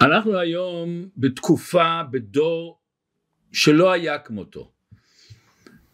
אנחנו 0.00 0.38
היום 0.38 1.08
בתקופה, 1.16 2.02
בדור 2.10 2.80
שלא 3.52 3.92
היה 3.92 4.18
כמותו. 4.18 4.72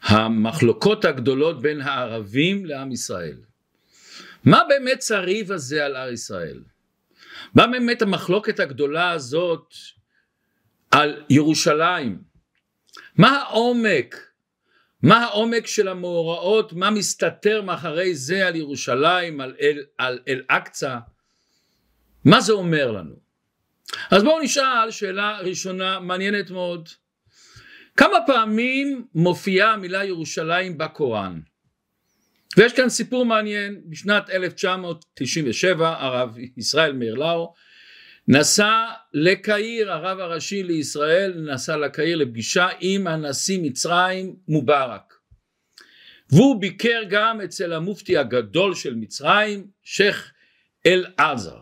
המחלוקות 0.02 1.04
הגדולות 1.04 1.62
בין 1.62 1.80
הערבים 1.80 2.66
לעם 2.66 2.92
ישראל. 2.92 3.36
מה 4.44 4.62
באמת 4.68 5.04
הריב 5.14 5.52
הזה 5.52 5.84
על 5.84 5.96
הר 5.96 6.12
ישראל? 6.12 6.62
מה 7.54 7.66
באמת 7.66 8.02
המחלוקת 8.02 8.60
הגדולה 8.60 9.10
הזאת 9.10 9.74
על 10.90 11.24
ירושלים? 11.30 12.22
מה 13.16 13.38
העומק? 13.38 14.16
מה 15.02 15.24
העומק 15.24 15.66
של 15.66 15.88
המאורעות? 15.88 16.72
מה 16.72 16.90
מסתתר 16.90 17.62
מאחורי 17.62 18.14
זה 18.14 18.46
על 18.46 18.56
ירושלים, 18.56 19.40
על 19.40 19.54
אל, 19.60 19.84
על 19.98 20.18
אל-אקצא? 20.28 20.98
מה 22.24 22.40
זה 22.40 22.52
אומר 22.52 22.90
לנו? 22.90 23.21
אז 24.10 24.22
בואו 24.22 24.40
נשאל 24.40 24.90
שאלה 24.90 25.38
ראשונה 25.38 26.00
מעניינת 26.00 26.50
מאוד. 26.50 26.88
כמה 27.96 28.16
פעמים 28.26 29.06
מופיעה 29.14 29.72
המילה 29.72 30.04
ירושלים 30.04 30.78
בקוראן? 30.78 31.40
ויש 32.56 32.72
כאן 32.72 32.88
סיפור 32.88 33.26
מעניין, 33.26 33.80
בשנת 33.84 34.30
1997 34.30 35.88
הרב 35.98 36.36
ישראל 36.56 36.92
מאיר 36.92 37.14
לאו 37.14 37.54
נסע 38.28 38.86
לקהיר, 39.14 39.92
הרב 39.92 40.20
הראשי 40.20 40.62
לישראל 40.62 41.32
נסע 41.52 41.76
לקהיר 41.76 42.16
לפגישה 42.16 42.68
עם 42.80 43.06
הנשיא 43.06 43.58
מצרים 43.62 44.36
מובארק 44.48 45.14
והוא 46.32 46.60
ביקר 46.60 47.02
גם 47.08 47.40
אצל 47.40 47.72
המופתי 47.72 48.16
הגדול 48.16 48.74
של 48.74 48.94
מצרים 48.94 49.66
שייח' 49.82 50.30
אל 50.86 51.06
עזר 51.16 51.60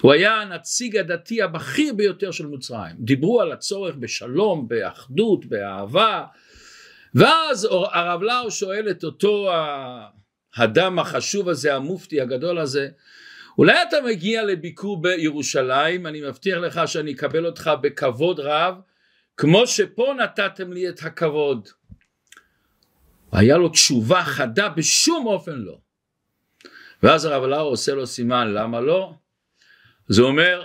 הוא 0.00 0.12
היה 0.12 0.40
הנציג 0.40 0.96
הדתי 0.96 1.42
הבכיר 1.42 1.94
ביותר 1.94 2.30
של 2.30 2.46
מצרים. 2.46 2.96
דיברו 2.98 3.40
על 3.40 3.52
הצורך 3.52 3.94
בשלום, 3.94 4.68
באחדות, 4.68 5.46
באהבה. 5.46 6.24
ואז 7.14 7.68
הרב 7.70 8.22
לאו 8.22 8.50
שואל 8.50 8.90
את 8.90 9.04
אותו 9.04 9.50
האדם 10.56 10.98
החשוב 10.98 11.48
הזה 11.48 11.74
המופתי 11.74 12.20
הגדול 12.20 12.58
הזה 12.58 12.88
אולי 13.58 13.82
אתה 13.88 13.96
מגיע 14.06 14.44
לביקור 14.44 15.02
בירושלים? 15.02 16.06
אני 16.06 16.20
מבטיח 16.20 16.58
לך 16.58 16.80
שאני 16.86 17.12
אקבל 17.12 17.46
אותך 17.46 17.70
בכבוד 17.80 18.40
רב 18.40 18.74
כמו 19.36 19.66
שפה 19.66 20.14
נתתם 20.18 20.72
לי 20.72 20.88
את 20.88 21.02
הכבוד. 21.02 21.68
היה 23.32 23.56
לו 23.56 23.68
תשובה 23.68 24.22
חדה 24.22 24.68
בשום 24.68 25.26
אופן 25.26 25.56
לא. 25.56 25.78
ואז 27.02 27.24
הרב 27.24 27.42
לאו 27.44 27.60
עושה 27.60 27.94
לו 27.94 28.06
סימן 28.06 28.48
למה 28.54 28.80
לא 28.80 29.12
זה 30.08 30.22
אומר 30.22 30.64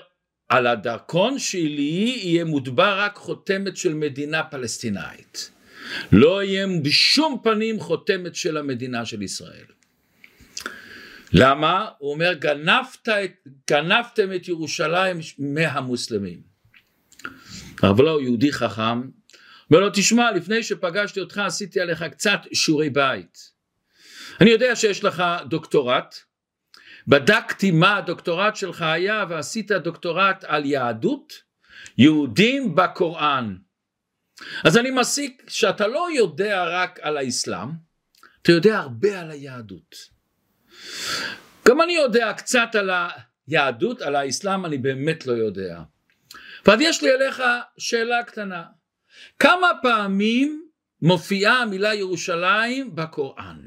על 0.49 0.67
הדרכון 0.67 1.39
שלי 1.39 2.19
יהיה 2.23 2.45
מוטבע 2.45 2.95
רק 2.95 3.15
חותמת 3.15 3.77
של 3.77 3.93
מדינה 3.93 4.43
פלסטינאית. 4.43 5.51
לא 6.11 6.43
יהיה 6.43 6.67
בשום 6.83 7.41
פנים 7.43 7.79
חותמת 7.79 8.35
של 8.35 8.57
המדינה 8.57 9.05
של 9.05 9.21
ישראל. 9.21 9.65
למה? 11.33 11.89
הוא 11.97 12.13
אומר 12.13 12.33
גנבת 12.33 13.09
את, 13.09 13.47
גנבתם 13.69 14.33
את 14.35 14.47
ירושלים 14.47 15.19
מהמוסלמים. 15.39 16.41
אבל 17.83 18.07
הוא 18.07 18.21
יהודי 18.21 18.51
חכם 18.51 19.01
אומר 19.73 19.85
לו 19.85 19.89
תשמע 19.93 20.31
לפני 20.31 20.63
שפגשתי 20.63 21.19
אותך 21.19 21.37
עשיתי 21.37 21.79
עליך 21.79 22.03
קצת 22.03 22.39
שיעורי 22.53 22.89
בית. 22.89 23.51
אני 24.41 24.49
יודע 24.49 24.75
שיש 24.75 25.03
לך 25.03 25.23
דוקטורט 25.49 26.15
בדקתי 27.07 27.71
מה 27.71 27.97
הדוקטורט 27.97 28.55
שלך 28.55 28.81
היה 28.81 29.25
ועשית 29.29 29.71
דוקטורט 29.71 30.43
על 30.47 30.65
יהדות 30.65 31.33
יהודים 31.97 32.75
בקוראן 32.75 33.55
אז 34.63 34.77
אני 34.77 34.91
מסיק 34.91 35.43
שאתה 35.47 35.87
לא 35.87 36.07
יודע 36.15 36.63
רק 36.67 36.99
על 37.01 37.17
האסלאם 37.17 37.69
אתה 38.41 38.51
יודע 38.51 38.77
הרבה 38.77 39.19
על 39.19 39.31
היהדות 39.31 39.95
גם 41.67 41.81
אני 41.81 41.93
יודע 41.93 42.33
קצת 42.33 42.75
על 42.75 42.89
היהדות, 43.47 44.01
על 44.01 44.15
האסלאם 44.15 44.65
אני 44.65 44.77
באמת 44.77 45.25
לא 45.27 45.33
יודע. 45.33 45.81
ואז 46.65 46.81
יש 46.81 47.03
לי 47.03 47.11
אליך 47.11 47.43
שאלה 47.77 48.23
קטנה, 48.23 48.63
כמה 49.39 49.67
פעמים 49.81 50.67
מופיעה 51.01 51.61
המילה 51.61 51.93
ירושלים 51.93 52.95
בקוראן? 52.95 53.59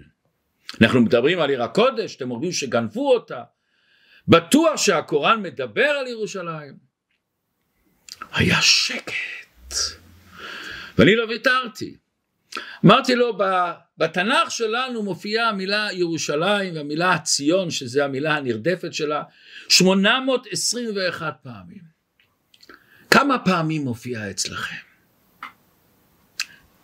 אנחנו 0.81 1.01
מדברים 1.01 1.41
על 1.41 1.51
עיר 1.51 1.63
הקודש, 1.63 2.17
אתם 2.17 2.31
אומרים 2.31 2.53
שגנבו 2.53 3.15
אותה, 3.15 3.43
בטוח 4.29 4.77
שהקוראן 4.77 5.43
מדבר 5.43 5.89
על 5.89 6.07
ירושלים. 6.07 6.77
היה 8.33 8.63
שקט, 8.63 9.75
ואני 10.99 11.17
לא 11.17 11.25
ויתרתי. 11.25 11.97
אמרתי 12.85 13.15
לו 13.15 13.39
בתנ"ך 13.99 14.51
שלנו 14.51 15.03
מופיעה 15.03 15.49
המילה 15.49 15.89
ירושלים 15.93 16.77
והמילה 16.77 17.19
ציון 17.19 17.71
שזה 17.71 18.05
המילה 18.05 18.37
הנרדפת 18.37 18.95
שלה 18.95 19.23
821 19.69 21.35
פעמים 21.43 21.97
כמה 23.11 23.39
פעמים 23.39 23.83
מופיעה 23.83 24.31
אצלכם? 24.31 24.77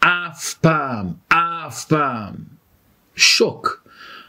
אף 0.01 0.55
פעם, 0.55 1.07
אף 1.29 1.85
פעם 1.85 2.52
שוק. 3.17 3.87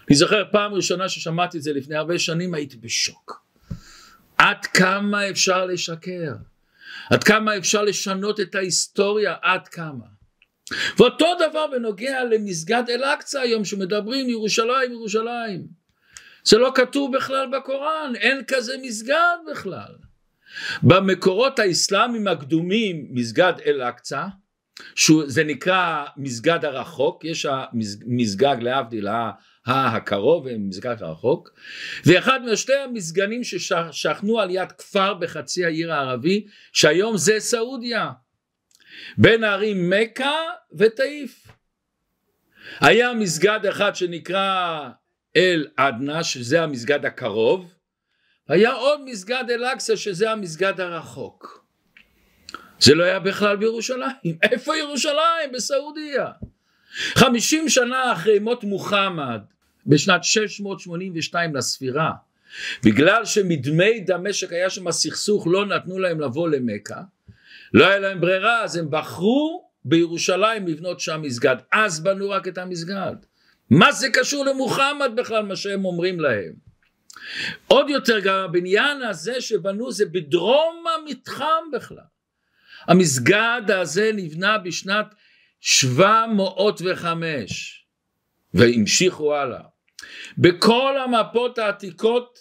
אני 0.10 0.16
זוכר 0.16 0.44
פעם 0.52 0.74
ראשונה 0.74 1.10
ששמעתי 1.10 1.58
את 1.58 1.64
זה 1.64 1.74
לפני 1.74 1.96
הרבה 1.96 2.20
שנים 2.20 2.54
הייתי 2.54 2.78
בשוק. 2.78 3.46
עד 4.38 4.66
כמה 4.66 5.30
אפשר 5.30 5.66
לשקר? 5.66 6.34
עד 7.10 7.24
כמה 7.24 7.58
אפשר 7.58 7.82
לשנות 7.84 8.40
את 8.40 8.56
ההיסטוריה? 8.56 9.36
עד 9.42 9.68
כמה? 9.68 10.06
ואותו 10.98 11.26
דבר 11.50 11.68
בנוגע 11.68 12.24
למסגד 12.24 12.84
אל-אקצא 12.90 13.40
היום 13.40 13.66
שמדברים 13.66 14.30
ירושלים 14.30 14.92
ירושלים. 14.92 15.68
זה 16.44 16.58
לא 16.58 16.72
כתוב 16.76 17.18
בכלל 17.18 17.48
בקוראן 17.52 18.16
אין 18.16 18.42
כזה 18.48 18.74
מסגד 18.82 19.38
בכלל. 19.52 19.96
במקורות 20.84 21.60
האסלאמיים 21.60 22.28
הקדומים 22.28 23.08
מסגד 23.10 23.54
אל-אקצא 23.66 24.26
שזה 24.96 25.44
נקרא 25.44 26.06
מסגד 26.18 26.66
הרחוק 26.66 27.26
יש 27.26 27.46
המסגד 27.46 28.58
להבדיל 28.62 29.08
הקרוב 29.66 30.46
ומסגד 30.46 31.04
הרחוק. 31.04 31.50
ואחד 32.06 32.40
משתי 32.52 32.76
המסגנים 32.76 33.44
ששכנו 33.44 34.40
על 34.40 34.50
יד 34.50 34.72
כפר 34.72 35.14
בחצי 35.14 35.66
העיר 35.66 35.94
הערבי 35.94 36.46
שהיום 36.74 37.18
זה 37.18 37.40
סעודיה. 37.40 38.12
בין 39.18 39.44
הערים 39.44 39.90
מכה 39.90 40.42
ותאיף. 40.78 41.48
היה 42.80 43.14
מסגד 43.14 43.66
אחד 43.66 43.96
שנקרא 43.96 44.90
אל 45.36 45.68
עדנה 45.78 46.24
שזה 46.24 46.64
המסגד 46.64 47.06
הקרוב 47.06 47.74
היה 48.48 48.72
עוד 48.72 49.02
מסגד 49.06 49.44
אל 49.50 49.66
אקצה 49.66 49.98
שזה 49.98 50.32
המסגד 50.32 50.82
הרחוק 50.82 51.63
זה 52.84 52.96
לא 52.96 53.04
היה 53.04 53.20
בכלל 53.20 53.56
בירושלים. 53.56 54.38
איפה 54.52 54.78
ירושלים? 54.78 55.52
בסעודיה. 55.54 56.28
חמישים 57.16 57.70
שנה 57.70 58.14
אחרי 58.14 58.40
מות 58.40 58.64
מוחמד 58.64 59.42
בשנת 59.86 60.24
682 60.24 61.56
לספירה 61.56 62.12
בגלל 62.84 63.26
שמדמי 63.26 64.00
דמשק 64.00 64.54
היה 64.54 64.70
שם 64.70 64.92
סכסוך 64.92 65.48
לא 65.48 65.66
נתנו 65.66 66.00
להם 66.00 66.20
לבוא 66.20 66.50
למכה 66.50 67.02
לא 67.74 67.88
היה 67.88 68.00
להם 68.00 68.22
ברירה 68.22 68.64
אז 68.64 68.78
הם 68.78 68.88
בחרו 68.90 69.70
בירושלים 69.86 70.68
לבנות 70.68 71.00
שם 71.00 71.22
מסגד. 71.22 71.56
אז 71.72 72.04
בנו 72.04 72.30
רק 72.30 72.48
את 72.48 72.58
המסגד. 72.58 73.16
מה 73.70 73.92
זה 73.92 74.10
קשור 74.14 74.46
למוחמד 74.46 75.12
בכלל 75.16 75.44
מה 75.44 75.56
שהם 75.56 75.86
אומרים 75.86 76.20
להם? 76.20 76.54
עוד 77.68 77.90
יותר 77.90 78.20
גם 78.20 78.40
הבניין 78.40 79.02
הזה 79.02 79.42
שבנו 79.42 79.92
זה 79.92 80.06
בדרום 80.06 80.84
המתחם 80.96 81.64
בכלל 81.74 82.13
המסגד 82.88 83.62
הזה 83.68 84.12
נבנה 84.14 84.58
בשנת 84.58 85.16
705 85.60 87.86
והמשיכו 88.54 89.36
הלאה. 89.36 89.62
בכל 90.38 90.96
המפות 90.98 91.58
העתיקות 91.58 92.40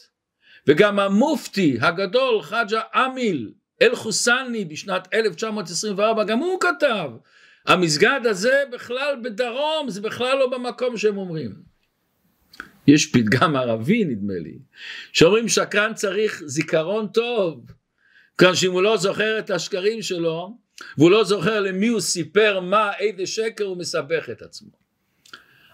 וגם 0.66 0.98
המופתי 0.98 1.78
הגדול 1.80 2.42
חאג'ה 2.42 2.80
אמיל 2.94 3.52
אל 3.82 3.94
חוסני 3.94 4.64
בשנת 4.64 5.08
1924 5.14 6.24
גם 6.24 6.38
הוא 6.38 6.60
כתב 6.60 7.10
המסגד 7.66 8.20
הזה 8.24 8.62
בכלל 8.72 9.20
בדרום 9.24 9.90
זה 9.90 10.00
בכלל 10.00 10.38
לא 10.38 10.50
במקום 10.50 10.96
שהם 10.96 11.16
אומרים. 11.16 11.72
יש 12.86 13.12
פתגם 13.12 13.56
ערבי 13.56 14.04
נדמה 14.04 14.34
לי 14.34 14.58
שאומרים 15.12 15.48
שקרן 15.48 15.94
צריך 15.94 16.42
זיכרון 16.46 17.06
טוב 17.06 17.66
כאן 18.38 18.54
שאם 18.54 18.72
הוא 18.72 18.82
לא 18.82 18.96
זוכר 18.96 19.38
את 19.38 19.50
השקרים 19.50 20.02
שלו 20.02 20.58
והוא 20.98 21.10
לא 21.10 21.24
זוכר 21.24 21.60
למי 21.60 21.88
הוא 21.88 22.00
סיפר 22.00 22.60
מה 22.60 22.90
איזה 22.98 23.26
שקר 23.26 23.64
הוא 23.64 23.76
מסבך 23.76 24.30
את 24.30 24.42
עצמו 24.42 24.70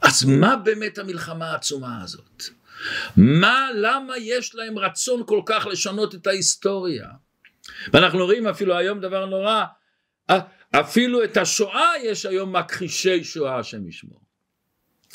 אז 0.02 0.24
מה 0.24 0.56
באמת 0.56 0.98
המלחמה 0.98 1.50
העצומה 1.50 2.02
הזאת 2.02 2.42
מה 3.16 3.68
למה 3.74 4.18
יש 4.18 4.54
להם 4.54 4.78
רצון 4.78 5.22
כל 5.26 5.40
כך 5.46 5.66
לשנות 5.66 6.14
את 6.14 6.26
ההיסטוריה 6.26 7.08
ואנחנו 7.92 8.24
רואים 8.24 8.46
אפילו 8.46 8.76
היום 8.76 9.00
דבר 9.00 9.26
נורא, 9.26 9.64
אפילו 10.70 11.24
את 11.24 11.36
השואה 11.36 11.90
יש 12.02 12.26
היום 12.26 12.56
מכחישי 12.56 13.24
שואה 13.24 13.58
השם 13.58 13.88
ישמור. 13.88 14.20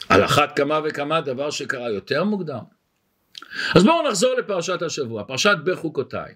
על 0.10 0.25
אחת 0.25 0.56
כמה 0.56 0.80
וכמה 0.84 1.22
דבר 1.22 1.50
שקרה 1.50 1.90
יותר 1.90 2.24
מוקדם. 2.24 2.63
אז 3.75 3.84
בואו 3.84 4.07
נחזור 4.07 4.34
לפרשת 4.34 4.81
השבוע, 4.81 5.24
פרשת 5.24 5.57
בחוקותיי. 5.66 6.36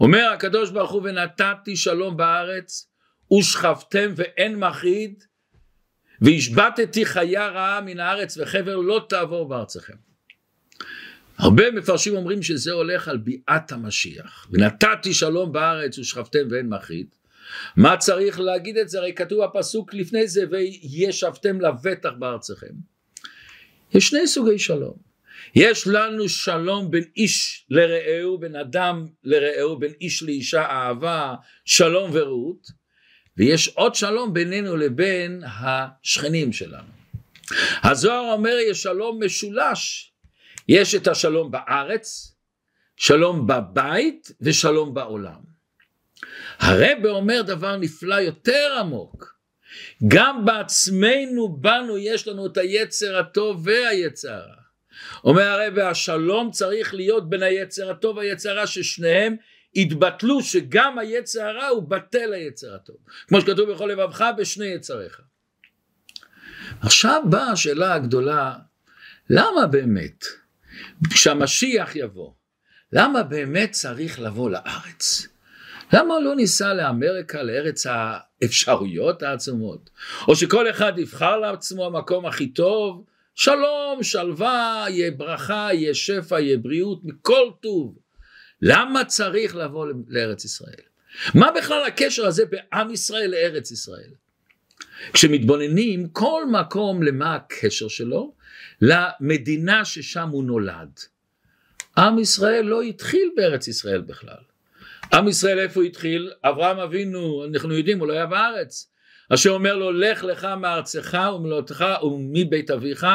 אומר 0.00 0.30
הקדוש 0.34 0.70
ברוך 0.70 0.90
הוא 0.90 1.02
ונתתי 1.04 1.76
שלום 1.76 2.16
בארץ 2.16 2.88
ושכבתם 3.38 4.12
ואין 4.16 4.58
מחריד 4.58 5.24
והשבתתי 6.20 7.06
חיה 7.06 7.48
רעה 7.48 7.80
מן 7.80 8.00
הארץ 8.00 8.38
וחבר 8.38 8.76
לא 8.76 9.06
תעבור 9.08 9.48
בארצכם. 9.48 9.94
הרבה 11.38 11.70
מפרשים 11.70 12.16
אומרים 12.16 12.42
שזה 12.42 12.72
הולך 12.72 13.08
על 13.08 13.16
ביאת 13.16 13.72
המשיח. 13.72 14.46
ונתתי 14.50 15.14
שלום 15.14 15.52
בארץ 15.52 15.98
ושכבתם 15.98 16.48
ואין 16.50 16.68
מחריד. 16.68 17.06
מה 17.76 17.96
צריך 17.96 18.40
להגיד 18.40 18.76
את 18.76 18.88
זה? 18.88 18.98
הרי 18.98 19.12
כתוב 19.14 19.42
הפסוק 19.42 19.94
לפני 19.94 20.28
זה 20.28 20.44
וישבתם 20.50 21.60
לבטח 21.60 22.10
בארצכם. 22.18 22.72
יש 23.94 24.08
שני 24.08 24.26
סוגי 24.26 24.58
שלום 24.58 25.05
יש 25.54 25.86
לנו 25.86 26.28
שלום 26.28 26.90
בין 26.90 27.04
איש 27.16 27.66
לרעהו, 27.70 28.38
בין 28.38 28.56
אדם 28.56 29.06
לרעהו, 29.24 29.78
בין 29.78 29.92
איש 30.00 30.22
לאישה 30.22 30.62
אהבה, 30.62 31.34
שלום 31.64 32.10
ורעות, 32.12 32.66
ויש 33.36 33.68
עוד 33.68 33.94
שלום 33.94 34.34
בינינו 34.34 34.76
לבין 34.76 35.42
השכנים 35.46 36.52
שלנו. 36.52 36.88
הזוהר 37.82 38.32
אומר 38.32 38.56
יש 38.70 38.82
שלום 38.82 39.22
משולש, 39.24 40.12
יש 40.68 40.94
את 40.94 41.08
השלום 41.08 41.50
בארץ, 41.50 42.36
שלום 42.96 43.46
בבית 43.46 44.30
ושלום 44.40 44.94
בעולם. 44.94 45.56
הרבה 46.58 47.10
אומר 47.10 47.42
דבר 47.42 47.76
נפלא 47.76 48.14
יותר 48.14 48.76
עמוק, 48.80 49.36
גם 50.08 50.44
בעצמנו 50.44 51.56
בנו 51.60 51.98
יש 51.98 52.28
לנו 52.28 52.46
את 52.46 52.56
היצר 52.56 53.18
הטוב 53.18 53.66
והיצר 53.66 54.32
הרע. 54.32 54.65
אומר 55.24 55.42
הרב 55.42 55.78
השלום 55.78 56.50
צריך 56.50 56.94
להיות 56.94 57.30
בין 57.30 57.42
היצר 57.42 57.90
הטוב 57.90 58.16
והיצר 58.16 58.50
הרע 58.50 58.66
ששניהם 58.66 59.36
התבטלו 59.76 60.42
שגם 60.42 60.98
היצר 60.98 61.42
הרע 61.42 61.66
הוא 61.66 61.88
בטל 61.88 62.32
היצר 62.32 62.74
הטוב. 62.74 62.96
כמו 63.28 63.40
שכתוב 63.40 63.70
בכל 63.72 63.86
לבבך 63.86 64.24
בשני 64.38 64.66
יצריך. 64.66 65.20
עכשיו 66.80 67.22
באה 67.30 67.50
השאלה 67.50 67.94
הגדולה 67.94 68.54
למה 69.30 69.66
באמת 69.66 70.24
כשהמשיח 71.10 71.96
יבוא 71.96 72.32
למה 72.92 73.22
באמת 73.22 73.70
צריך 73.70 74.20
לבוא 74.20 74.50
לארץ? 74.50 75.26
למה 75.92 76.20
לא 76.20 76.36
ניסע 76.36 76.74
לאמריקה 76.74 77.42
לארץ 77.42 77.86
האפשרויות 77.86 79.22
העצומות? 79.22 79.90
או 80.28 80.36
שכל 80.36 80.70
אחד 80.70 80.92
יבחר 80.98 81.36
לעצמו 81.36 81.86
המקום 81.86 82.26
הכי 82.26 82.48
טוב 82.48 83.04
שלום, 83.38 84.02
שלווה, 84.02 84.86
יהיה 84.88 85.10
ברכה, 85.10 85.68
יהיה 85.72 85.94
שפע, 85.94 86.40
יהיה 86.40 86.58
בריאות, 86.58 87.00
מכל 87.04 87.50
טוב. 87.60 87.98
למה 88.62 89.04
צריך 89.04 89.56
לבוא 89.56 89.86
לארץ 90.08 90.44
ישראל? 90.44 90.84
מה 91.34 91.50
בכלל 91.56 91.84
הקשר 91.86 92.26
הזה 92.26 92.44
בעם 92.46 92.90
ישראל 92.90 93.30
לארץ 93.30 93.70
ישראל? 93.70 94.10
כשמתבוננים 95.12 96.08
כל 96.08 96.42
מקום 96.52 97.02
למה 97.02 97.34
הקשר 97.34 97.88
שלו? 97.88 98.34
למדינה 98.80 99.84
ששם 99.84 100.28
הוא 100.28 100.44
נולד. 100.44 101.00
עם 101.98 102.18
ישראל 102.18 102.64
לא 102.64 102.82
התחיל 102.82 103.30
בארץ 103.36 103.68
ישראל 103.68 104.00
בכלל. 104.00 104.42
עם 105.12 105.28
ישראל 105.28 105.58
איפה 105.58 105.82
התחיל? 105.82 106.32
אברהם 106.44 106.78
אבינו, 106.78 107.44
אנחנו 107.44 107.74
יודעים, 107.74 107.98
הוא 107.98 108.08
לא 108.08 108.12
היה 108.12 108.26
בארץ. 108.26 108.90
אשר 109.34 109.50
אומר 109.50 109.76
לו 109.76 109.92
לך 109.92 110.24
לך 110.24 110.44
מארצך 110.44 111.18
ומלאותך 111.34 111.84
ומבית 112.02 112.70
אביך 112.70 113.06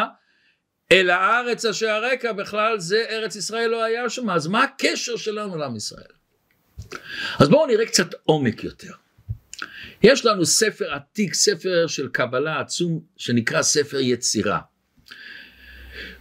אל 0.92 1.10
הארץ 1.10 1.66
אשר 1.66 1.90
הרקע 1.90 2.32
בכלל 2.32 2.80
זה 2.80 3.06
ארץ 3.10 3.36
ישראל 3.36 3.68
לא 3.68 3.84
היה 3.84 4.10
שם. 4.10 4.30
אז 4.30 4.48
מה 4.48 4.64
הקשר 4.64 5.16
שלנו 5.16 5.58
לעם 5.58 5.76
ישראל? 5.76 6.12
אז 7.40 7.50
בואו 7.50 7.68
נראה 7.68 7.86
קצת 7.86 8.08
עומק 8.24 8.64
יותר. 8.64 8.92
יש 10.04 10.26
לנו 10.26 10.46
ספר 10.46 10.94
עתיק 10.94 11.34
ספר 11.34 11.88
של 11.88 12.08
קבלה 12.08 12.60
עצום 12.60 13.02
שנקרא 13.18 13.62
ספר 13.62 14.00
יצירה. 14.00 14.60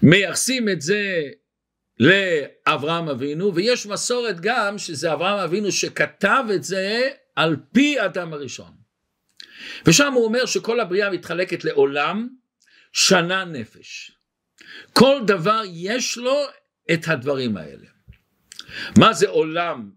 מייחסים 0.03 0.69
את 0.69 0.81
זה 0.81 1.23
לאברהם 2.01 3.09
אבינו 3.09 3.55
ויש 3.55 3.87
מסורת 3.87 4.41
גם 4.41 4.79
שזה 4.79 5.13
אברהם 5.13 5.39
אבינו 5.39 5.73
שכתב 5.73 6.45
את 6.55 6.65
זה 6.65 7.09
על 7.37 7.57
פי 7.73 8.05
אדם 8.05 8.33
הראשון 8.33 8.80
ושם 9.87 10.13
הוא 10.13 10.25
אומר 10.25 10.47
שכל 10.47 10.81
הבריאה 10.81 11.11
מתחלקת 11.11 11.65
לעולם, 11.65 12.29
שנה 12.93 13.45
נפש. 13.45 14.13
כל 14.93 15.21
דבר 15.27 15.63
יש 15.73 16.19
לו 16.19 16.37
את 16.93 17.09
הדברים 17.09 17.57
האלה. 17.57 17.87
מה 18.99 19.13
זה 19.13 19.29
עולם? 19.29 19.91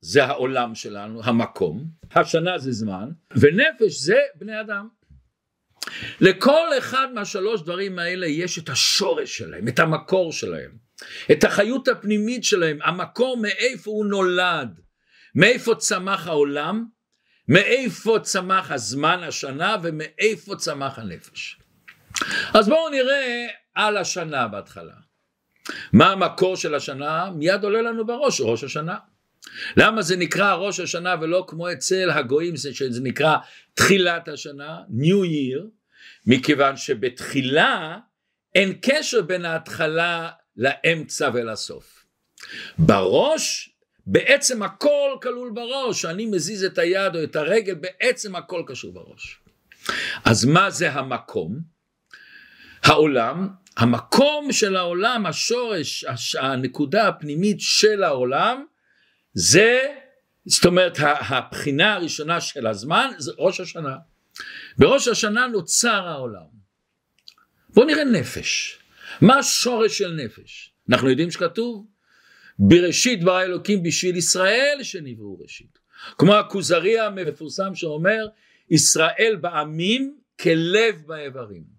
זה 0.00 0.24
העולם 0.24 0.74
שלנו, 0.74 1.24
המקום, 1.24 1.84
השנה 2.10 2.58
זה 2.58 2.72
זמן, 2.72 3.08
ונפש 3.30 4.00
זה 4.00 4.18
בני 4.34 4.60
אדם. 4.60 4.88
לכל 6.20 6.68
אחד 6.78 7.08
מהשלוש 7.14 7.62
דברים 7.62 7.98
האלה 7.98 8.26
יש 8.26 8.58
את 8.58 8.68
השורש 8.68 9.38
שלהם, 9.38 9.68
את 9.68 9.78
המקור 9.78 10.32
שלהם, 10.32 10.70
את 11.32 11.44
החיות 11.44 11.88
הפנימית 11.88 12.44
שלהם, 12.44 12.78
המקור 12.82 13.36
מאיפה 13.36 13.90
הוא 13.90 14.06
נולד, 14.06 14.80
מאיפה 15.34 15.74
צמח 15.74 16.26
העולם, 16.26 16.84
מאיפה 17.48 18.18
צמח 18.22 18.70
הזמן 18.70 19.22
השנה 19.22 19.76
ומאיפה 19.82 20.56
צמח 20.56 20.98
הנפש. 20.98 21.58
אז 22.54 22.68
בואו 22.68 22.88
נראה 22.90 23.46
על 23.74 23.96
השנה 23.96 24.48
בהתחלה. 24.48 24.94
מה 25.92 26.10
המקור 26.10 26.56
של 26.56 26.74
השנה? 26.74 27.30
מיד 27.30 27.64
עולה 27.64 27.82
לנו 27.82 28.06
בראש 28.06 28.40
ראש 28.40 28.64
השנה. 28.64 28.96
למה 29.76 30.02
זה 30.02 30.16
נקרא 30.16 30.54
ראש 30.54 30.80
השנה 30.80 31.14
ולא 31.20 31.44
כמו 31.48 31.72
אצל 31.72 32.10
הגויים 32.10 32.56
שזה 32.56 33.00
נקרא 33.02 33.36
תחילת 33.74 34.28
השנה, 34.28 34.78
New 34.90 35.24
Year, 35.24 35.64
מכיוון 36.26 36.76
שבתחילה 36.76 37.98
אין 38.54 38.78
קשר 38.82 39.22
בין 39.22 39.44
ההתחלה 39.44 40.30
לאמצע 40.56 41.30
ולסוף. 41.34 42.04
בראש 42.78 43.73
בעצם 44.06 44.62
הכל 44.62 45.16
כלול 45.22 45.50
בראש, 45.54 46.04
אני 46.04 46.26
מזיז 46.26 46.64
את 46.64 46.78
היד 46.78 47.16
או 47.16 47.24
את 47.24 47.36
הרגל, 47.36 47.74
בעצם 47.74 48.36
הכל 48.36 48.62
קשור 48.66 48.92
בראש. 48.92 49.38
אז 50.24 50.44
מה 50.44 50.70
זה 50.70 50.92
המקום? 50.92 51.60
העולם, 52.82 53.48
המקום 53.76 54.52
של 54.52 54.76
העולם, 54.76 55.26
השורש, 55.26 56.04
הנקודה 56.40 57.08
הפנימית 57.08 57.56
של 57.60 58.02
העולם, 58.02 58.64
זה, 59.32 59.82
זאת 60.46 60.64
אומרת, 60.64 60.98
הבחינה 61.00 61.94
הראשונה 61.94 62.40
של 62.40 62.66
הזמן, 62.66 63.10
זה 63.18 63.32
ראש 63.38 63.60
השנה. 63.60 63.96
בראש 64.78 65.08
השנה 65.08 65.46
נוצר 65.46 66.08
העולם. 66.08 66.64
בואו 67.68 67.86
נראה 67.86 68.04
נפש. 68.04 68.78
מה 69.20 69.38
השורש 69.38 69.98
של 69.98 70.12
נפש? 70.12 70.72
אנחנו 70.90 71.10
יודעים 71.10 71.30
שכתוב 71.30 71.86
בראשית 72.58 73.24
ברא 73.24 73.42
אלוקים 73.42 73.82
בשביל 73.82 74.16
ישראל 74.16 74.78
שנבראו 74.82 75.38
ראשית. 75.40 75.78
כמו 76.18 76.34
הכוזרי 76.34 77.00
המפורסם 77.00 77.74
שאומר 77.74 78.26
ישראל 78.70 79.36
בעמים 79.40 80.16
כלב 80.40 81.02
באיברים. 81.06 81.74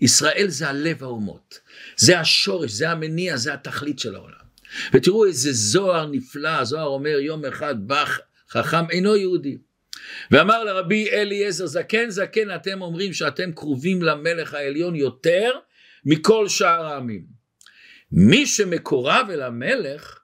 ישראל 0.00 0.46
זה 0.48 0.68
הלב 0.68 1.02
האומות, 1.02 1.60
זה 1.96 2.20
השורש, 2.20 2.70
זה 2.70 2.90
המניע, 2.90 3.36
זה 3.36 3.54
התכלית 3.54 3.98
של 3.98 4.14
העולם. 4.14 4.48
ותראו 4.92 5.26
איזה 5.26 5.52
זוהר 5.52 6.06
נפלא, 6.06 6.64
זוהר 6.64 6.86
אומר 6.86 7.18
יום 7.18 7.44
אחד 7.44 7.88
בא 7.88 8.04
חכם 8.50 8.90
אינו 8.90 9.16
יהודי. 9.16 9.58
ואמר 10.30 10.64
לרבי 10.64 11.10
אליעזר 11.10 11.66
זקן 11.66 12.10
זקן 12.10 12.54
אתם 12.54 12.82
אומרים 12.82 13.12
שאתם 13.12 13.52
קרובים 13.52 14.02
למלך 14.02 14.54
העליון 14.54 14.94
יותר 14.94 15.50
מכל 16.04 16.48
שאר 16.48 16.86
העמים. 16.86 17.37
מי 18.12 18.46
שמקורב 18.46 19.26
אל 19.30 19.42
המלך 19.42 20.18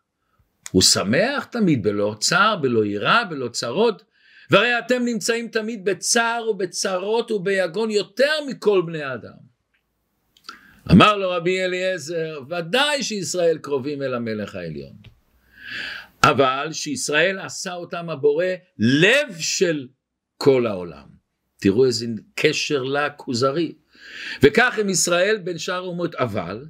הוא 0.70 0.82
שמח 0.82 1.44
תמיד 1.44 1.82
בלא 1.82 2.16
צער, 2.20 2.56
בלא 2.56 2.84
יראה, 2.84 3.24
בלא 3.24 3.48
צרות. 3.48 4.02
והרי 4.50 4.78
אתם 4.78 5.04
נמצאים 5.04 5.48
תמיד 5.48 5.84
בצער 5.84 6.48
ובצרות 6.50 7.30
וביגון 7.30 7.90
יותר 7.90 8.32
מכל 8.48 8.82
בני 8.86 9.02
האדם. 9.02 9.54
אמר 10.90 11.16
לו 11.16 11.30
רבי 11.30 11.64
אליעזר 11.64 12.40
ודאי 12.50 13.02
שישראל 13.02 13.58
קרובים 13.58 14.02
אל 14.02 14.14
המלך 14.14 14.54
העליון. 14.54 14.96
אבל 16.22 16.68
שישראל 16.72 17.38
עשה 17.38 17.74
אותם 17.74 18.10
הבורא 18.10 18.46
לב 18.78 19.36
של 19.38 19.88
כל 20.36 20.66
העולם. 20.66 21.06
תראו 21.60 21.86
איזה 21.86 22.06
קשר 22.34 22.82
לכוזרי 22.82 23.74
וכך 24.42 24.78
עם 24.78 24.88
ישראל 24.88 25.36
בין 25.44 25.58
שאר 25.58 25.80
אומות 25.80 26.14
אבל 26.14 26.64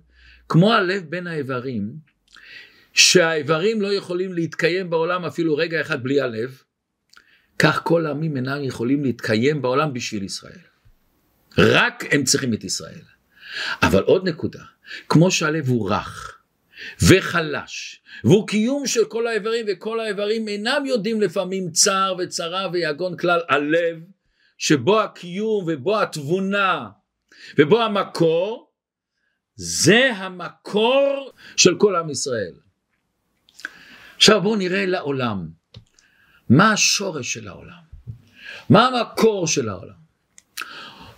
כמו 0.49 0.73
הלב 0.73 1.03
בין 1.09 1.27
האיברים, 1.27 1.93
שהאיברים 2.93 3.83
לא 3.83 3.93
יכולים 3.93 4.33
להתקיים 4.33 4.91
בעולם 4.91 5.25
אפילו 5.25 5.57
רגע 5.57 5.81
אחד 5.81 6.03
בלי 6.03 6.21
הלב, 6.21 6.63
כך 7.59 7.81
כל 7.85 8.07
העמים 8.07 8.37
אינם 8.37 8.65
יכולים 8.65 9.05
להתקיים 9.05 9.63
בעולם 9.63 9.93
בשביל 9.93 10.23
ישראל. 10.23 10.59
רק 11.59 12.05
הם 12.11 12.25
צריכים 12.25 12.55
את 12.55 12.65
ישראל. 12.65 13.03
אבל 13.83 14.03
עוד 14.03 14.29
נקודה, 14.29 14.63
כמו 15.09 15.31
שהלב 15.31 15.69
הוא 15.69 15.91
רך 15.91 16.39
וחלש, 17.03 18.03
והוא 18.25 18.49
קיום 18.49 18.87
של 18.87 19.05
כל 19.05 19.27
האיברים, 19.27 19.67
וכל 19.69 20.01
האיברים 20.01 20.49
אינם 20.49 20.83
יודעים 20.87 21.21
לפעמים 21.21 21.71
צער 21.71 22.15
וצרה 22.19 22.69
ויגון 22.73 23.17
כלל 23.17 23.41
הלב, 23.49 23.99
שבו 24.59 25.01
הקיום 25.01 25.65
ובו 25.69 26.01
התבונה 26.03 26.89
ובו 27.59 27.83
המקור, 27.83 28.71
זה 29.57 30.11
המקור 30.17 31.33
של 31.57 31.79
כל 31.79 31.97
עם 31.97 32.11
ישראל. 32.11 32.53
עכשיו 34.17 34.43
בואו 34.43 34.57
נראה 34.57 34.87
לעולם. 34.87 35.49
מה 36.49 36.73
השורש 36.73 37.33
של 37.33 37.49
העולם? 37.49 37.85
מה 38.71 38.87
המקור 38.87 39.47
של 39.47 39.69
העולם? 39.69 40.05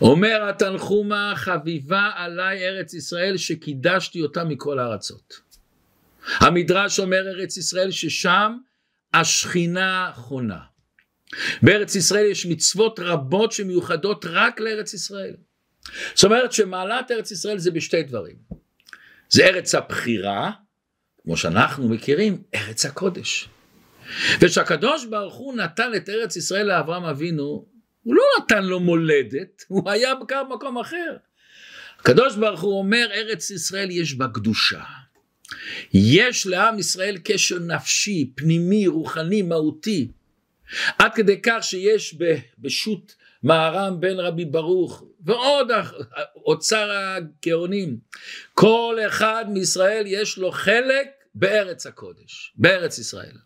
אומר 0.01 0.49
התנחומה 0.49 1.33
חביבה 1.37 2.11
עליי 2.15 2.69
ארץ 2.69 2.95
ישראל 2.95 3.37
שקידשתי 3.37 4.23
אותה 4.23 4.45
מכל 4.45 4.79
הארצות. 4.79 5.41
המדרש 6.39 7.01
אומר 7.01 7.29
ארץ 7.29 7.57
ישראל 7.57 7.91
ששם 7.91 8.57
השכינה 9.15 10.11
חונה. 10.15 10.61
בארץ 11.63 11.95
ישראל 11.95 12.31
יש 12.31 12.47
מצוות 12.47 13.01
רבות 13.03 13.53
שמיוחדות 13.53 14.25
רק 14.29 14.61
לארץ 14.61 14.95
ישראל. 14.95 15.37
זאת 16.15 16.25
אומרת 16.25 16.53
שמעלת 16.53 17.11
ארץ 17.11 17.31
ישראל 17.31 17.59
זה 17.59 17.71
בשתי 17.71 18.03
דברים. 18.03 18.37
זה 19.29 19.45
ארץ 19.45 19.75
הבחירה, 19.75 20.51
כמו 21.23 21.37
שאנחנו 21.37 21.89
מכירים, 21.89 22.43
ארץ 22.55 22.87
הקודש. 22.87 23.49
וכשהקדוש 24.41 25.05
ברוך 25.05 25.35
הוא 25.35 25.55
נתן 25.55 25.95
את 25.97 26.09
ארץ 26.09 26.37
ישראל 26.37 26.67
לאברהם 26.67 27.05
אבינו, 27.05 27.67
הוא 28.03 28.15
לא 28.15 28.23
נתן 28.39 28.65
לו 28.65 28.81
מולדת, 28.81 29.65
הוא 29.69 29.91
היה 29.91 30.15
במקום 30.15 30.79
אחר. 30.79 31.17
הקדוש 32.01 32.37
ברוך 32.37 32.61
הוא 32.61 32.79
אומר, 32.79 33.09
ארץ 33.15 33.51
ישראל 33.51 33.91
יש 33.91 34.15
בה 34.15 34.27
קדושה. 34.35 34.83
יש 35.95 36.47
לעם 36.47 36.79
ישראל 36.79 37.19
קשר 37.25 37.59
נפשי, 37.59 38.31
פנימי, 38.35 38.87
רוחני, 38.87 39.43
מהותי. 39.43 40.09
עד 40.99 41.15
כדי 41.15 41.43
כך 41.43 41.59
שיש 41.61 42.17
בשו"ת 42.59 43.15
מהר"ם 43.47 44.01
בן 44.01 44.21
רבי 44.21 44.45
ברוך 44.45 45.05
ועוד 45.21 45.71
אוצר 46.37 46.91
הגאונים, 46.91 47.99
כל 48.55 48.99
אחד 49.07 49.45
מישראל 49.49 50.05
יש 50.07 50.39
לו 50.39 50.53
חלק 50.53 51.09
בארץ 51.35 51.87
הקודש, 51.87 52.53
בארץ 52.57 52.99
ישראל. 52.99 53.37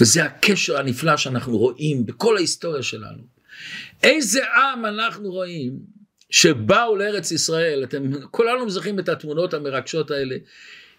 וזה 0.00 0.24
הקשר 0.24 0.78
הנפלא 0.78 1.16
שאנחנו 1.16 1.58
רואים 1.58 2.06
בכל 2.06 2.36
ההיסטוריה 2.36 2.82
שלנו. 2.82 3.22
איזה 4.02 4.40
עם 4.46 4.86
אנחנו 4.86 5.30
רואים 5.30 5.78
שבאו 6.30 6.96
לארץ 6.96 7.30
ישראל, 7.30 7.84
אתם 7.84 8.02
כולנו 8.30 8.70
זוכרים 8.70 8.98
את 8.98 9.08
התמונות 9.08 9.54
המרגשות 9.54 10.10
האלה, 10.10 10.36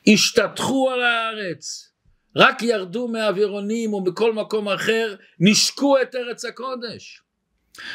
השתטחו 0.07 0.89
על 0.89 1.01
הארץ, 1.01 1.93
רק 2.35 2.63
ירדו 2.63 3.07
מהאווירונים 3.07 3.93
או 3.93 4.03
מכל 4.03 4.33
מקום 4.33 4.69
אחר, 4.69 5.15
נשקו 5.39 6.01
את 6.01 6.15
ארץ 6.15 6.45
הקודש. 6.45 7.23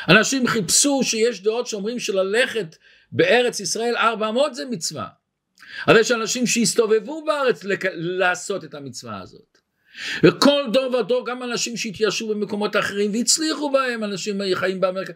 אנשים 0.08 0.46
חיפשו 0.46 1.00
שיש 1.02 1.42
דעות 1.42 1.66
שאומרים 1.66 1.98
שללכת 1.98 2.76
בארץ 3.12 3.60
ישראל 3.60 3.96
ארבע 3.96 4.28
אמות 4.28 4.54
זה 4.54 4.64
מצווה. 4.64 5.06
אבל 5.88 6.00
יש 6.00 6.10
אנשים 6.10 6.46
שהסתובבו 6.46 7.24
בארץ 7.24 7.64
לק... 7.64 7.84
לעשות 7.94 8.64
את 8.64 8.74
המצווה 8.74 9.20
הזאת. 9.20 9.58
וכל 10.22 10.62
דור 10.72 10.94
ודור 10.94 11.26
גם 11.26 11.42
אנשים 11.42 11.76
שהתיישבו 11.76 12.28
במקומות 12.28 12.76
אחרים 12.76 13.12
והצליחו 13.12 13.70
בהם, 13.70 14.04
אנשים 14.04 14.40
חיים 14.54 14.80
באמריקה. 14.80 15.12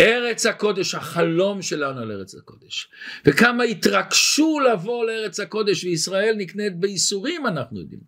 ארץ 0.00 0.46
הקודש, 0.46 0.94
החלום 0.94 1.62
שלנו 1.62 2.00
על 2.00 2.12
ארץ 2.12 2.34
הקודש. 2.34 2.88
וכמה 3.26 3.64
התרגשו 3.64 4.60
לבוא 4.60 5.06
לארץ 5.06 5.40
הקודש 5.40 5.84
וישראל 5.84 6.34
נקנית 6.38 6.80
בייסורים 6.80 7.46
אנחנו 7.46 7.80
יודעים. 7.80 8.00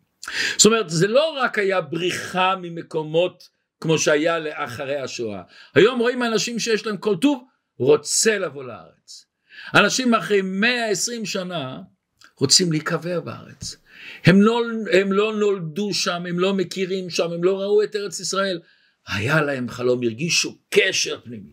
זאת 0.56 0.66
אומרת 0.66 0.90
זה 0.90 1.08
לא 1.08 1.38
רק 1.38 1.58
היה 1.58 1.80
בריחה 1.80 2.54
ממקומות 2.62 3.48
כמו 3.80 3.98
שהיה 3.98 4.38
לאחרי 4.38 4.96
השואה. 4.96 5.42
היום 5.74 5.98
רואים 5.98 6.22
אנשים 6.22 6.58
שיש 6.58 6.86
להם 6.86 6.96
כל 6.96 7.16
טוב 7.16 7.44
רוצה 7.78 8.38
לבוא 8.38 8.64
לארץ. 8.64 9.26
אנשים 9.74 10.14
אחרי 10.14 10.42
120 10.42 11.26
שנה 11.26 11.78
רוצים 12.38 12.72
להיקבר 12.72 13.20
בארץ. 13.20 13.76
הם 14.24 14.42
לא, 14.42 14.62
הם 14.92 15.12
לא 15.12 15.34
נולדו 15.36 15.94
שם, 15.94 16.26
הם 16.28 16.38
לא 16.38 16.54
מכירים 16.54 17.10
שם, 17.10 17.32
הם 17.32 17.44
לא 17.44 17.60
ראו 17.60 17.82
את 17.82 17.96
ארץ 17.96 18.20
ישראל. 18.20 18.60
היה 19.08 19.42
להם 19.42 19.68
חלום, 19.68 20.02
הרגישו 20.02 20.58
קשר 20.70 21.20
פנימי. 21.24 21.52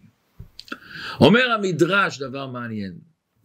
אומר 1.19 1.51
המדרש 1.51 2.19
דבר 2.19 2.47
מעניין, 2.47 2.93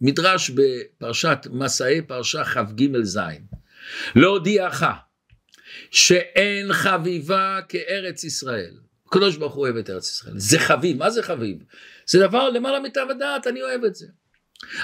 מדרש 0.01 0.49
בפרשת 0.49 1.47
מסעי 1.51 2.01
פרשה 2.01 2.45
כ"ג 2.45 3.01
ז', 3.03 3.19
להודיעך 4.15 4.83
שאין 5.91 6.73
חביבה 6.73 7.59
כארץ 7.69 8.23
ישראל. 8.23 8.73
הקדוש 9.07 9.37
ברוך 9.37 9.53
הוא 9.53 9.63
אוהב 9.63 9.75
את 9.75 9.89
ארץ 9.89 10.11
ישראל, 10.11 10.33
זה 10.37 10.59
חביב, 10.59 10.97
מה 10.97 11.09
זה 11.09 11.23
חביב? 11.23 11.57
זה 12.05 12.19
דבר 12.19 12.49
למעלה 12.49 12.79
מתו 12.79 13.01
הדעת, 13.09 13.47
אני 13.47 13.61
אוהב 13.61 13.83
את 13.83 13.95
זה. 13.95 14.07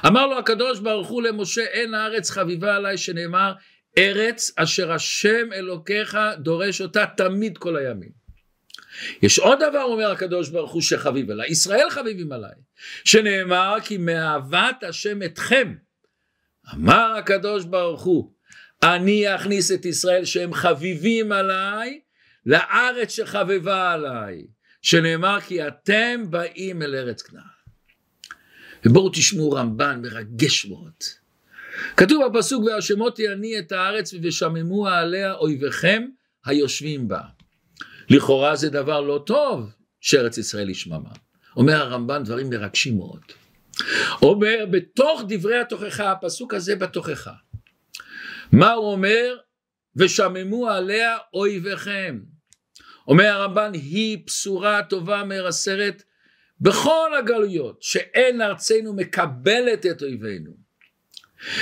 אמר 0.07 0.27
לו 0.27 0.39
הקדוש 0.39 0.79
ברוך 0.79 1.07
הוא 1.07 1.21
למשה 1.21 1.61
אין 1.61 1.93
הארץ 1.93 2.29
חביבה 2.29 2.75
עליי 2.75 2.97
שנאמר 2.97 3.53
ארץ 3.97 4.51
אשר 4.55 4.91
השם 4.91 5.53
אלוקיך 5.53 6.17
דורש 6.37 6.81
אותה 6.81 7.05
תמיד 7.17 7.57
כל 7.57 7.77
הימים. 7.77 8.25
יש 9.21 9.39
עוד 9.39 9.59
דבר 9.69 9.83
אומר 9.83 10.11
הקדוש 10.11 10.49
ברוך 10.49 10.71
הוא 10.71 10.81
שחביב 10.81 11.31
עליי, 11.31 11.49
ישראל 11.49 11.89
חביבים 11.89 12.31
עליי, 12.31 12.55
שנאמר 13.05 13.75
כי 13.83 13.97
מאהבת 13.97 14.83
השם 14.83 15.23
אתכם. 15.23 15.75
אמר 16.73 17.15
הקדוש 17.17 17.65
ברוך 17.65 18.03
הוא 18.03 18.31
אני 18.83 19.35
אכניס 19.35 19.71
את 19.71 19.85
ישראל 19.85 20.25
שהם 20.25 20.53
חביבים 20.53 21.31
עליי 21.31 21.99
לארץ 22.45 23.09
שחבבה 23.09 23.91
עליי, 23.91 24.45
שנאמר 24.81 25.41
כי 25.41 25.67
אתם 25.67 26.21
באים 26.29 26.81
אל 26.81 26.95
ארץ 26.95 27.21
כנען. 27.21 27.43
ובואו 28.85 29.09
תשמעו 29.09 29.51
רמב"ן 29.51 30.01
מרגש 30.01 30.65
מאוד. 30.65 30.93
כתוב 31.97 32.27
בפסוק 32.27 32.63
והשמותי 32.63 33.29
אני 33.29 33.59
את 33.59 33.71
הארץ 33.71 34.13
ושממו 34.23 34.87
עליה 34.87 35.33
אויביכם 35.33 36.05
היושבים 36.45 37.07
בה. 37.07 37.21
לכאורה 38.09 38.55
זה 38.55 38.69
דבר 38.69 39.01
לא 39.01 39.23
טוב 39.25 39.71
שארץ 40.01 40.37
ישראל 40.37 40.67
היא 40.67 40.75
שממה. 40.75 41.09
אומר 41.55 41.75
הרמב"ן 41.75 42.23
דברים 42.23 42.49
מרגשים 42.49 42.97
מאוד. 42.97 43.21
אומר 44.21 44.65
בתוך 44.71 45.21
דברי 45.27 45.59
התוכחה, 45.59 46.11
הפסוק 46.11 46.53
הזה 46.53 46.75
בתוכחה. 46.75 47.33
מה 48.51 48.73
הוא 48.73 48.91
אומר? 48.91 49.37
ושממו 49.95 50.69
עליה 50.69 51.17
אויביכם. 51.33 52.19
אומר 53.07 53.25
הרמב"ן 53.25 53.71
היא 53.73 54.17
בשורה 54.25 54.83
טובה 54.83 55.23
מרסרת 55.23 56.03
בכל 56.61 57.11
הגלויות 57.19 57.81
שאין 57.81 58.41
ארצנו 58.41 58.93
מקבלת 58.93 59.85
את 59.85 60.01
אויבינו 60.01 60.51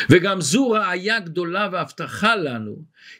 וגם 0.09 0.41
זו 0.41 0.69
ראיה 0.69 1.19
גדולה 1.19 1.69
והבטחה 1.71 2.35
לנו 2.35 2.75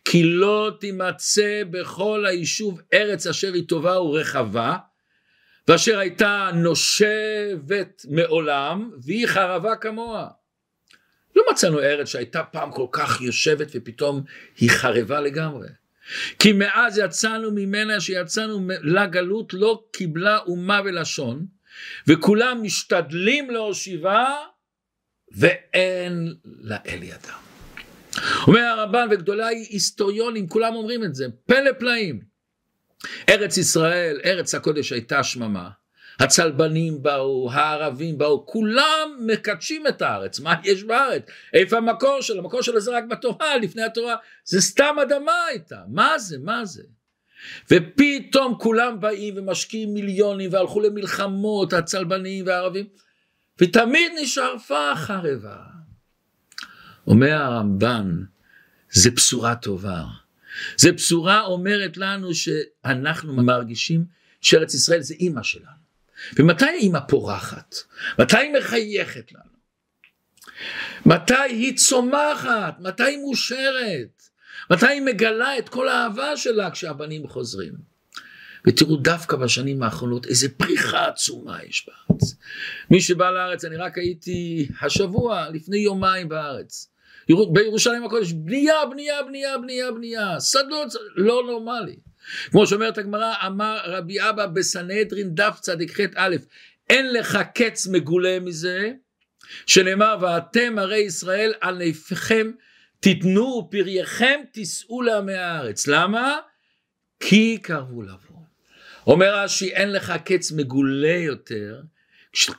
כי 0.05 0.24
לא 0.24 0.72
תימצא 0.79 1.63
בכל 1.72 2.25
היישוב 2.25 2.82
ארץ 2.93 3.27
אשר 3.27 3.53
היא 3.53 3.67
טובה 3.67 4.01
ורחבה 4.01 4.77
ואשר 5.67 6.00
הייתה 6.00 6.50
נושבת 6.53 8.05
מעולם 8.10 8.91
והיא 9.03 9.27
חרבה 9.27 9.75
כמוה. 9.75 10.27
לא 11.35 11.43
מצאנו 11.51 11.79
ארץ 11.79 12.07
שהייתה 12.07 12.43
פעם 12.43 12.71
כל 12.71 12.87
כך 12.91 13.21
יושבת 13.21 13.67
ופתאום 13.75 14.23
היא 14.57 14.69
חרבה 14.69 15.21
לגמרי. 15.21 15.67
כי 16.39 16.53
מאז 16.53 16.97
יצאנו 16.97 17.51
ממנה 17.51 17.99
שיצאנו 17.99 18.67
לגלות 18.83 19.53
לא 19.53 19.83
קיבלה 19.91 20.37
אומה 20.37 20.81
ולשון 20.85 21.45
וכולם 22.07 22.63
משתדלים 22.63 23.49
להושיבה 23.49 24.35
ואין 25.31 26.33
לאל 26.43 27.03
ידם. 27.03 27.43
אומר 28.47 28.61
הרמב"ן 28.61 29.07
וגדולי 29.11 29.67
היסטוריונים 29.69 30.47
כולם 30.47 30.75
אומרים 30.75 31.03
את 31.03 31.15
זה 31.15 31.25
פלא 31.45 31.71
פלאים 31.79 32.21
ארץ 33.29 33.57
ישראל 33.57 34.21
ארץ 34.25 34.55
הקודש 34.55 34.91
הייתה 34.91 35.23
שממה 35.23 35.69
הצלבנים 36.20 37.03
באו, 37.03 37.51
הערבים 37.51 38.17
באו, 38.17 38.46
כולם 38.46 39.10
מקדשים 39.20 39.88
את 39.88 40.01
הארץ, 40.01 40.39
מה 40.39 40.53
יש 40.63 40.84
בארץ? 40.84 41.24
איפה 41.53 41.77
המקור 41.77 42.22
שלו? 42.22 42.39
המקור 42.39 42.62
שלו 42.62 42.79
זה 42.79 42.98
רק 42.98 43.03
בתורה, 43.10 43.58
לפני 43.58 43.84
התורה, 43.84 44.15
זה 44.46 44.62
סתם 44.62 44.96
אדמה 45.01 45.46
הייתה, 45.50 45.79
מה 45.88 46.20
זה, 46.20 46.38
מה 46.39 46.65
זה? 46.65 46.84
ופתאום 47.72 48.55
כולם 48.60 49.00
באים 49.00 49.34
ומשקיעים 49.38 49.93
מיליונים 49.93 50.53
והלכו 50.53 50.79
למלחמות, 50.79 51.74
הצלבנים 51.74 52.46
והערבים, 52.48 52.86
ותמיד 53.62 54.12
נשאר 54.22 54.58
פח 54.67 55.00
חרבה. 55.00 55.58
אומר 57.08 57.34
הרמב"ן, 57.34 58.24
זה 58.91 59.12
בשורה 59.12 59.55
טובה. 59.55 60.03
זה 60.77 60.91
בשורה 60.91 61.41
אומרת 61.41 61.98
לנו 61.98 62.34
שאנחנו 62.34 63.34
מרגישים 63.34 64.05
שארץ 64.41 64.74
ישראל 64.74 65.01
זה 65.01 65.13
אימא 65.13 65.43
שלנו. 65.43 65.82
ומתי 66.39 66.70
אימא 66.70 67.00
פורחת? 67.00 67.75
מתי 68.20 68.38
היא 68.38 68.53
מחייכת 68.53 69.32
לנו? 69.32 69.53
מתי 71.06 71.34
היא 71.34 71.77
צומחת? 71.77 72.75
מתי 72.80 73.03
היא 73.03 73.18
מאושרת? 73.18 74.24
מתי 74.72 74.88
היא 74.88 75.01
מגלה 75.01 75.58
את 75.58 75.70
כל 75.70 75.89
האהבה 75.89 76.38
שלה 76.38 76.72
כשהבנים 76.72 77.27
חוזרים? 77.27 77.74
ותראו 78.68 78.98
דווקא 78.98 79.38
בשנים 79.38 79.84
האחרונות 79.84 80.25
איזה 80.25 80.50
פריחה 80.50 81.08
עצומה 81.08 81.58
יש 81.70 81.88
בארץ. 81.88 82.36
מי 82.92 83.01
שבא 83.01 83.32
לארץ, 83.32 83.65
אני 83.65 83.75
רק 83.75 83.98
הייתי 83.98 84.68
השבוע, 84.82 85.50
לפני 85.50 85.77
יומיים 85.77 86.30
בארץ. 86.30 86.89
בירושלים 87.53 88.06
הקודש, 88.06 88.32
בנייה, 88.32 88.86
בנייה, 88.92 89.24
בנייה, 89.24 89.58
בנייה, 89.58 89.92
בנייה, 89.92 90.39
שדות, 90.39 90.94
לא 91.15 91.44
נורמלי. 91.48 91.96
כמו 92.51 92.68
שאומרת 92.68 92.98
הגמרא, 92.98 93.34
אמר 93.48 93.80
רבי 93.86 94.30
אבא 94.30 94.46
בסנהדרין 94.46 95.36
דף 95.36 95.58
צדיק 95.62 96.00
ח' 96.01 96.06
א', 96.15 96.36
אין 96.89 97.13
לך 97.13 97.39
קץ 97.56 97.88
מגולה 97.88 98.39
מזה, 98.39 98.92
שנאמר 99.65 100.18
ואתם 100.22 100.80
הרי 100.80 100.98
ישראל 100.98 101.53
על 101.62 101.77
נפיכם 101.77 102.51
תיתנו 103.00 103.68
פרייכם 103.72 104.39
תישאו 104.51 105.01
לעמי 105.01 105.34
הארץ. 105.34 105.88
למה? 105.88 106.38
כי 107.20 107.58
קרבו 107.62 108.01
לבוא. 108.01 108.34
אומר 109.08 109.36
רש"י 109.36 109.74
אין 109.74 109.92
לך 109.92 110.13
קץ 110.25 110.51
מגולה 110.51 111.18
יותר, 111.18 111.82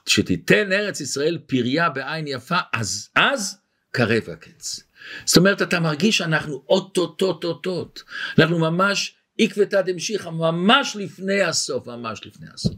כשתיתן 0.06 0.72
ארץ 0.72 1.00
ישראל 1.00 1.38
פריה 1.46 1.88
בעין 1.88 2.26
יפה, 2.26 2.58
אז 2.72 3.08
אז 3.14 3.58
קרב 3.90 4.22
הקץ. 4.32 4.80
זאת 5.24 5.36
אומרת 5.36 5.62
אתה 5.62 5.80
מרגיש 5.80 6.18
שאנחנו 6.18 6.64
אוטוטוטוטוט, 6.68 8.02
אנחנו 8.38 8.58
ממש 8.58 9.16
עקבתא 9.38 9.82
דמשיחא, 9.82 10.28
ממש 10.28 10.96
לפני 10.96 11.42
הסוף, 11.42 11.86
ממש 11.86 12.26
לפני 12.26 12.46
הסוף. 12.54 12.76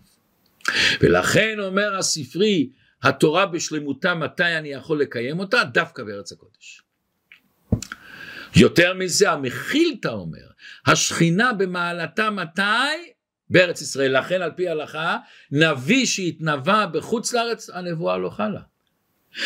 ולכן 1.01 1.61
אומר 1.61 1.97
הספרי, 1.97 2.71
התורה 3.03 3.47
בשלמותה, 3.47 4.15
מתי 4.15 4.57
אני 4.59 4.69
יכול 4.69 5.01
לקיים 5.01 5.39
אותה? 5.39 5.65
דווקא 5.65 6.05
בארץ 6.05 6.33
הקודש. 6.33 6.83
יותר 8.57 8.95
מזה, 8.95 9.31
המחילתא 9.31 10.09
אומר, 10.09 10.47
השכינה 10.87 11.53
במעלתה 11.53 12.31
מתי? 12.31 12.63
בארץ 13.51 13.81
ישראל. 13.81 14.19
לכן 14.19 14.43
על 14.43 14.51
פי 14.57 14.69
ההלכה, 14.69 15.17
נביא 15.51 16.07
שהתנבא 16.07 16.87
בחוץ 16.87 17.33
לארץ, 17.33 17.71
הנבואה 17.71 18.17
לא 18.17 18.31
חלה. 18.31 18.61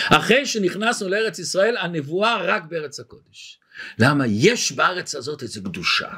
אחרי 0.09 0.47
שנכנסנו 0.47 1.09
לארץ 1.09 1.38
ישראל, 1.38 1.76
הנבואה 1.76 2.43
רק 2.43 2.64
בארץ 2.64 3.00
הקודש. 3.00 3.61
למה? 3.99 4.25
יש 4.26 4.73
בארץ 4.73 5.14
הזאת 5.14 5.43
איזו 5.43 5.62
קדושה. 5.62 6.09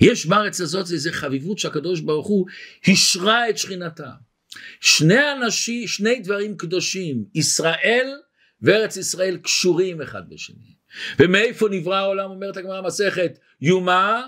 יש 0.00 0.26
בארץ 0.26 0.60
הזאת 0.60 0.90
איזו 0.92 1.10
חביבות 1.12 1.58
שהקדוש 1.58 2.00
ברוך 2.00 2.26
הוא 2.26 2.46
השרה 2.86 3.50
את 3.50 3.58
שכינתה. 3.58 4.10
שני 4.80 5.32
אנשים, 5.32 5.88
שני 5.88 6.20
דברים 6.20 6.56
קדושים, 6.56 7.24
ישראל 7.34 8.08
וארץ 8.62 8.96
ישראל 8.96 9.36
קשורים 9.36 10.02
אחד 10.02 10.22
בשני. 10.28 10.74
ומאיפה 11.18 11.68
נברא 11.70 11.96
העולם, 11.96 12.30
אומרת 12.30 12.56
הגמרא 12.56 12.82
מסכת, 12.82 13.38
יומא 13.60 14.20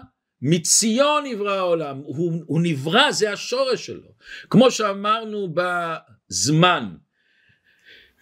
מציון 0.43 1.25
נברא 1.27 1.55
העולם, 1.55 1.97
הוא, 1.97 2.43
הוא 2.47 2.61
נברא, 2.63 3.13
זה 3.13 3.33
השורש 3.33 3.87
שלו. 3.87 4.09
כמו 4.51 4.71
שאמרנו 4.71 5.55
בזמן 5.55 6.89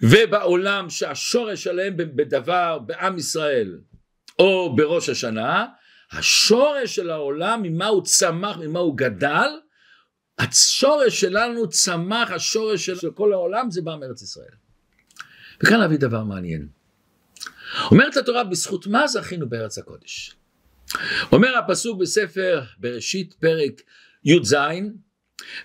ובעולם 0.02 0.90
שהשורש 0.90 1.64
שלהם 1.64 1.96
בדבר, 1.96 2.78
בעם 2.78 3.18
ישראל, 3.18 3.78
או 4.38 4.76
בראש 4.76 5.08
השנה, 5.08 5.66
השורש 6.12 6.95
של 6.95 7.11
העולם, 7.11 7.62
ממה 7.62 7.87
הוא 7.87 8.05
צמח, 8.05 8.57
ממה 8.57 8.79
הוא 8.79 8.97
גדל, 8.97 9.50
השורש 10.38 11.21
שלנו 11.21 11.69
צמח, 11.69 12.31
השורש 12.31 12.90
של 12.90 13.11
כל 13.11 13.33
העולם 13.33 13.71
זה 13.71 13.83
בא 13.83 13.97
מארץ 14.01 14.23
ישראל. 14.23 14.53
וכאן 15.62 15.83
נביא 15.83 15.99
דבר 15.99 16.25
מעניין. 16.25 16.68
אומרת 17.90 18.16
התורה, 18.16 18.44
בזכות 18.44 18.87
מה 18.87 19.07
זכינו 19.07 19.49
בארץ 19.49 19.79
הקודש? 19.79 20.37
אומר 21.33 21.59
הפסוק 21.59 22.01
בספר 22.01 22.62
בראשית 22.79 23.35
פרק 23.35 23.83
י"ז, 24.25 24.55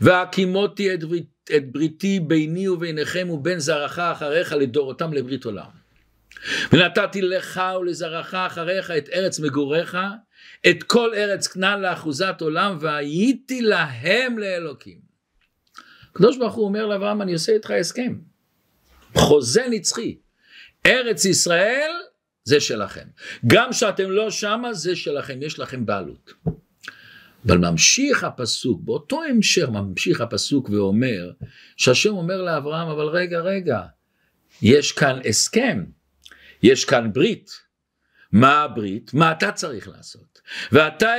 והקימותי 0.01 0.93
את, 0.93 1.03
ברית, 1.03 1.29
את 1.55 1.71
בריתי 1.71 2.19
ביני 2.19 2.67
וביניכם 2.67 3.29
ובין 3.29 3.59
זרעך 3.59 3.99
אחריך 3.99 4.53
לדורותם 4.53 5.13
לברית 5.13 5.45
עולם. 5.45 5.82
ונתתי 6.71 7.21
לך 7.21 7.61
ולזרעך 7.79 8.33
אחריך 8.33 8.91
את 8.91 9.09
ארץ 9.09 9.39
מגוריך, 9.39 9.97
את 10.69 10.83
כל 10.83 11.13
ארץ 11.13 11.47
כנען 11.47 11.81
לאחוזת 11.81 12.35
עולם, 12.41 12.77
והייתי 12.81 13.61
להם 13.61 14.39
לאלוקים. 14.39 14.97
הקדוש 16.11 16.37
ברוך 16.37 16.53
הוא 16.53 16.65
אומר 16.65 16.85
לאברהם, 16.85 17.21
אני 17.21 17.33
עושה 17.33 17.51
איתך 17.51 17.71
הסכם. 17.71 18.15
חוזה 19.15 19.63
נצחי. 19.69 20.17
ארץ 20.85 21.25
ישראל 21.25 21.91
זה 22.43 22.59
שלכם. 22.59 23.07
גם 23.47 23.73
שאתם 23.73 24.11
לא 24.11 24.31
שמה 24.31 24.73
זה 24.73 24.95
שלכם, 24.95 25.39
יש 25.41 25.59
לכם 25.59 25.85
בעלות. 25.85 26.33
אבל 27.45 27.57
ממשיך 27.57 28.23
הפסוק, 28.23 28.81
באותו 28.83 29.23
המשך 29.23 29.69
ממשיך 29.69 30.21
הפסוק 30.21 30.69
ואומר, 30.69 31.31
שהשם 31.77 32.13
אומר 32.13 32.41
לאברהם, 32.41 32.87
אבל 32.87 33.05
רגע, 33.05 33.39
רגע, 33.39 33.81
יש 34.61 34.91
כאן 34.91 35.19
הסכם, 35.29 35.83
יש 36.63 36.85
כאן 36.85 37.13
ברית. 37.13 37.51
מה 38.31 38.61
הברית? 38.61 39.13
מה 39.13 39.31
אתה 39.31 39.51
צריך 39.51 39.87
לעשות? 39.87 40.41
ואתה 40.71 41.09